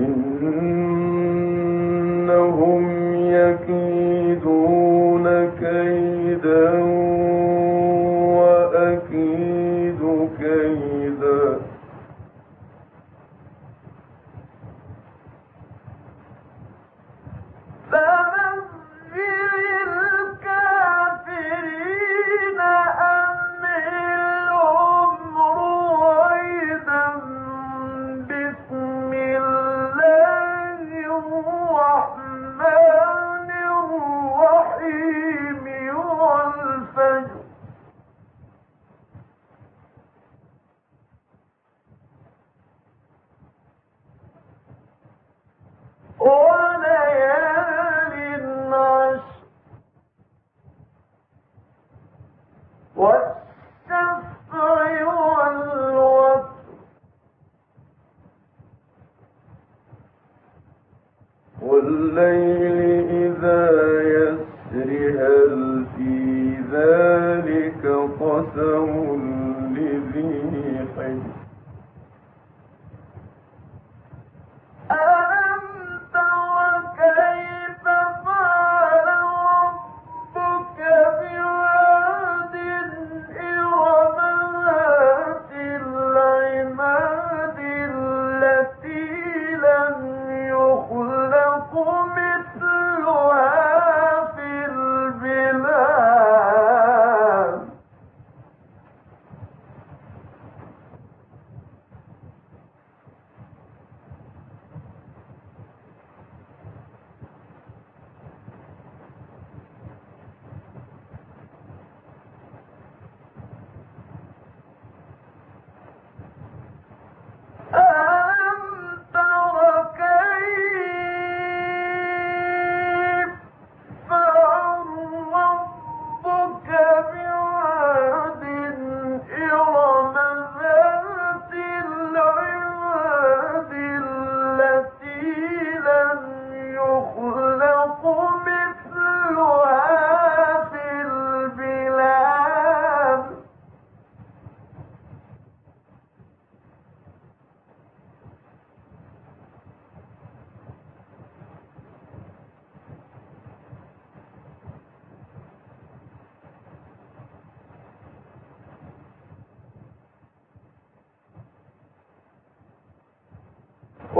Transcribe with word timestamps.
بسم 0.00 0.79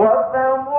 وثمود 0.00 0.69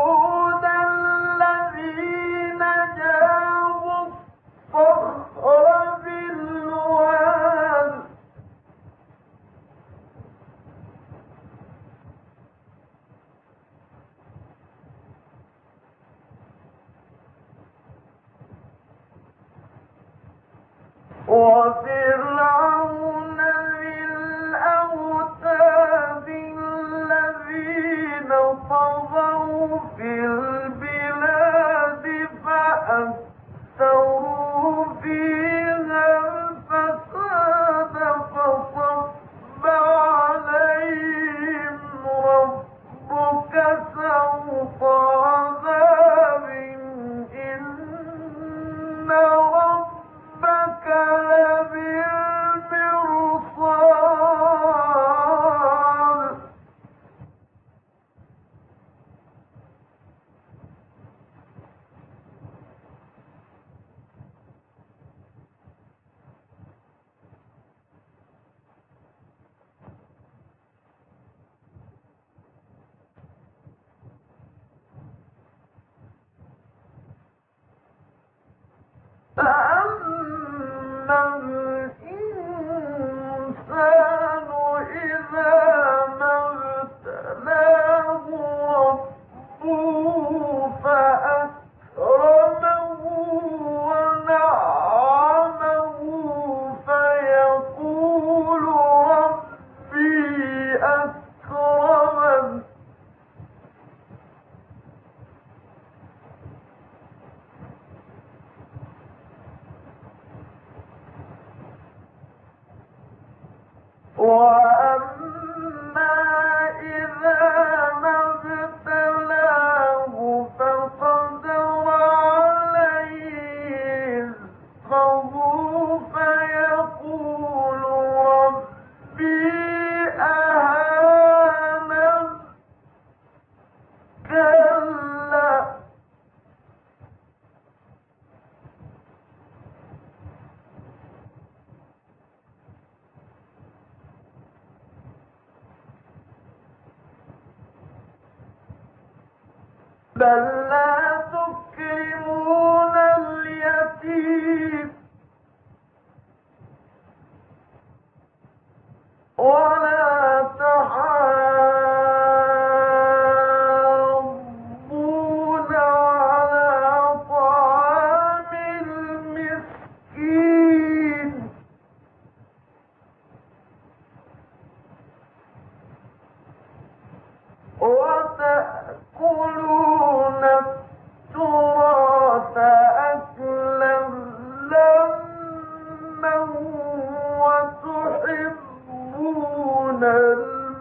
بل 150.21 150.69
لا 150.69 150.90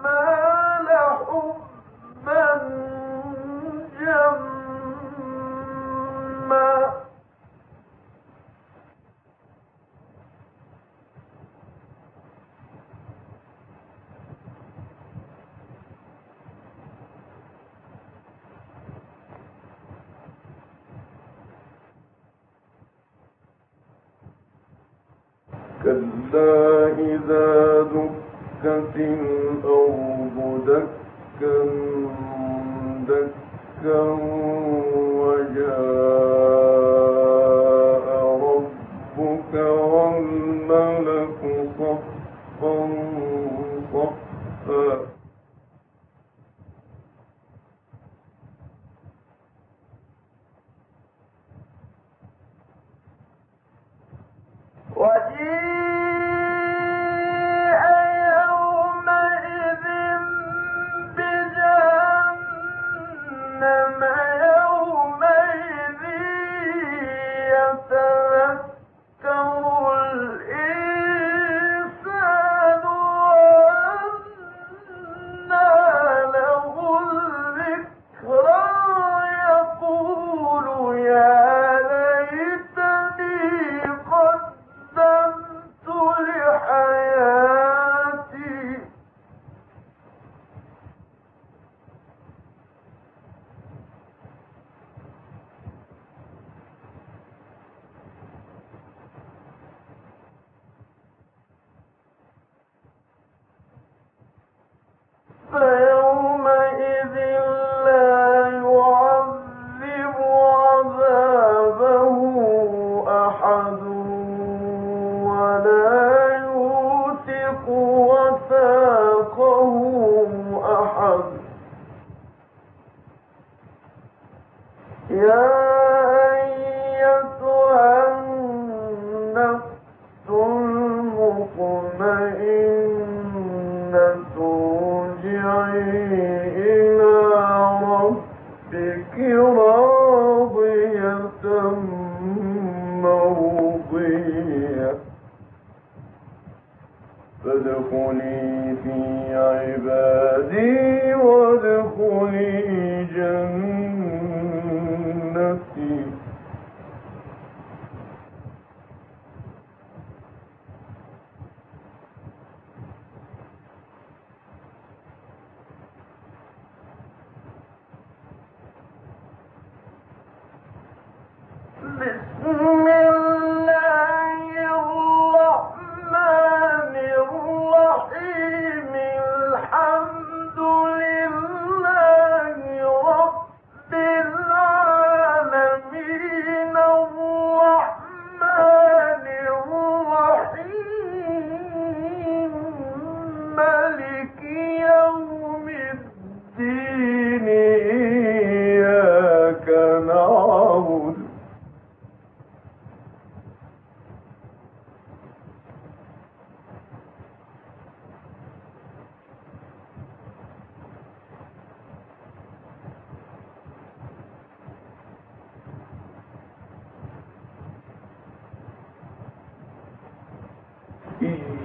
المال 0.10 0.39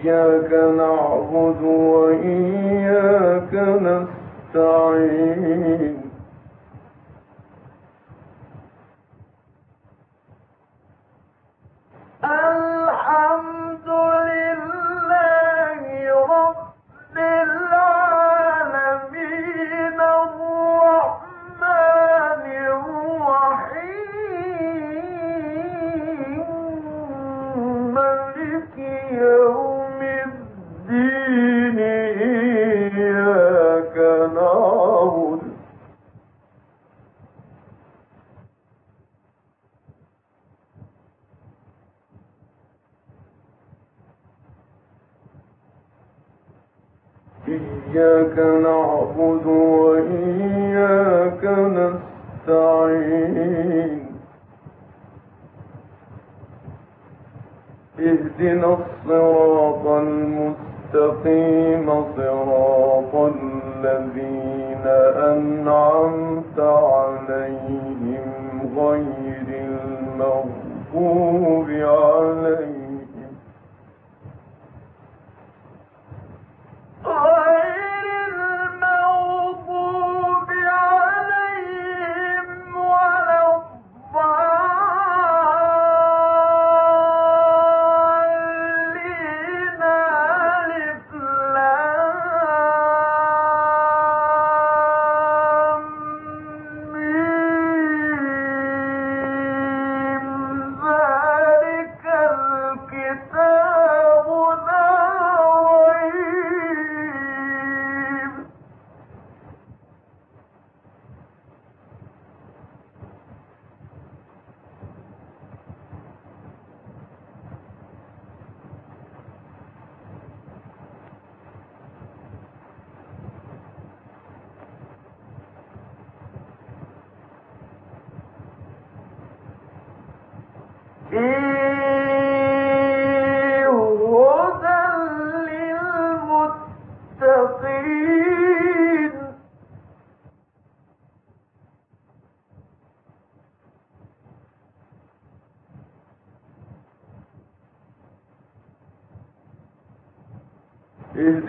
إياك 0.04 0.52
نعبد 0.78 1.62
وإياك 1.64 3.54
نستعين. 4.56 5.95
إياك 47.48 48.39
نعبد 48.39 49.45
وإياك 49.45 51.43
نستعين. 52.45 54.06
اهدنا 58.00 58.74
الصراط 58.74 59.88
المستقيم 59.88 61.88
صراط 62.17 63.15
الذين 63.86 64.88
أنعمت 65.32 66.60
عليهم 66.60 68.28
غير 68.78 69.48
المغضوب 70.13 71.69
عليهم. 71.69 73.36
غير 77.06 77.95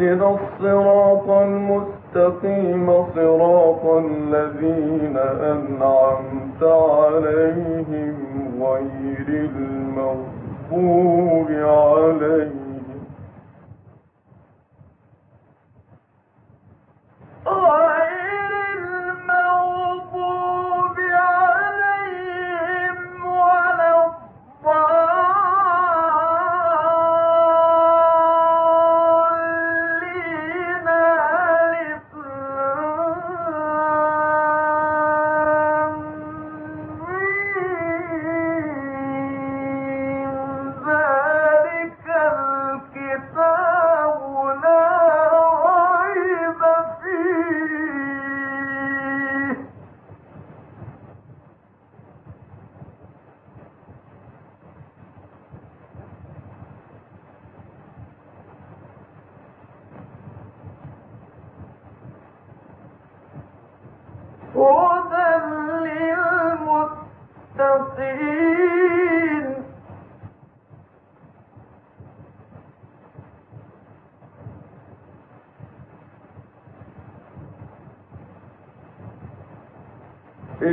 اهدنا 0.01 0.29
الصراط 0.37 1.29
المستقيم 1.31 2.87
صراط 3.15 3.85
الذين 4.05 5.17
أنعمت 5.41 6.63
عليهم 6.63 8.15
غير 8.61 9.29
المغفور 9.57 11.47
عليهم 11.51 12.56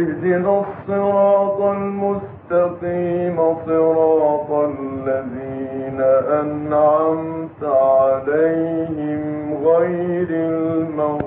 اهدنا 0.03 0.63
الصراط 0.65 1.61
المستقيم 1.61 3.37
صراط 3.65 4.51
الذين 4.51 6.01
أنعمت 6.41 7.63
عليهم 7.63 9.21
غير 9.65 10.27
المغضوب 10.29 11.22